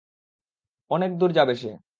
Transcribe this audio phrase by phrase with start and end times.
[0.91, 1.71] অনেকদূর যাবে সে!